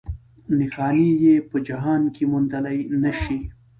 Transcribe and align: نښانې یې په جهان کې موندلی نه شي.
نښانې 0.57 1.09
یې 1.23 1.35
په 1.49 1.57
جهان 1.67 2.01
کې 2.15 2.23
موندلی 2.31 2.79
نه 3.03 3.11
شي. 3.21 3.37